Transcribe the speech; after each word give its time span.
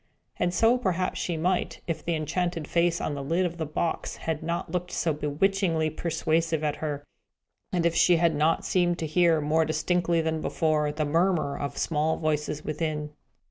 And 0.37 0.51
so 0.51 0.79
perhaps 0.79 1.19
she 1.19 1.37
might, 1.37 1.81
if 1.85 2.03
the 2.03 2.15
enchanted 2.15 2.67
face 2.67 2.99
on 2.99 3.13
the 3.13 3.23
lid 3.23 3.45
of 3.45 3.57
the 3.57 3.67
box 3.67 4.15
had 4.15 4.41
not 4.41 4.71
looked 4.71 4.89
so 4.89 5.13
bewitchingly 5.13 5.91
persuasive 5.91 6.63
at 6.63 6.77
her, 6.77 7.03
and 7.71 7.85
if 7.85 7.93
she 7.93 8.15
had 8.17 8.33
not 8.33 8.65
seemed 8.65 8.97
to 8.97 9.05
hear, 9.05 9.39
more 9.41 9.63
distinctly, 9.63 10.19
than 10.19 10.41
before, 10.41 10.91
the 10.91 11.05
murmur 11.05 11.55
of 11.55 11.77
small 11.77 12.17
voices 12.17 12.65
within. 12.65 13.11